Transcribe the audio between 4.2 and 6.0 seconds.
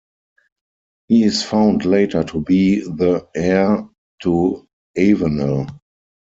to Avenel.